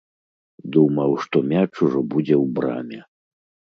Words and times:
Думаў, 0.75 1.11
што 1.25 1.37
мяч 1.53 1.67
ужо 1.85 1.99
будзе 2.15 2.35
ў 2.43 2.45
браме. 2.59 2.99